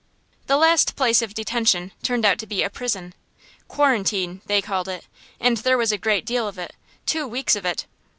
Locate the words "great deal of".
5.99-6.57